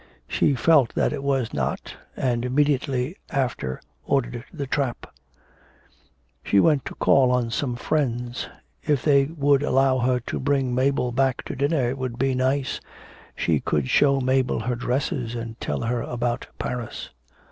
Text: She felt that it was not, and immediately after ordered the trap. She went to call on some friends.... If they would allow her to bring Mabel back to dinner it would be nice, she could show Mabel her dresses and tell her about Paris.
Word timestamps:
She 0.27 0.55
felt 0.55 0.95
that 0.95 1.13
it 1.13 1.21
was 1.21 1.53
not, 1.53 1.95
and 2.17 2.43
immediately 2.43 3.17
after 3.29 3.79
ordered 4.03 4.43
the 4.51 4.65
trap. 4.65 5.05
She 6.43 6.59
went 6.59 6.85
to 6.85 6.95
call 6.95 7.29
on 7.29 7.51
some 7.51 7.75
friends.... 7.75 8.49
If 8.81 9.03
they 9.03 9.25
would 9.25 9.61
allow 9.61 9.99
her 9.99 10.19
to 10.21 10.39
bring 10.39 10.73
Mabel 10.73 11.11
back 11.11 11.43
to 11.45 11.55
dinner 11.55 11.87
it 11.87 11.99
would 11.99 12.17
be 12.17 12.33
nice, 12.33 12.81
she 13.35 13.59
could 13.59 13.89
show 13.91 14.19
Mabel 14.19 14.61
her 14.61 14.75
dresses 14.75 15.35
and 15.35 15.61
tell 15.61 15.81
her 15.81 16.01
about 16.01 16.47
Paris. 16.57 17.11